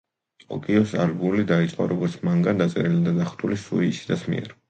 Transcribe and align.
ტოკიოს 0.43 0.93
ალგული 1.03 1.43
დაიწყო 1.51 1.87
როგორც 1.91 2.17
მანგა, 2.29 2.55
დაწერილი 2.63 3.05
და 3.09 3.15
დახატული 3.21 3.59
სუი 3.67 3.93
ისიდას 3.93 4.27
მიერ. 4.33 4.53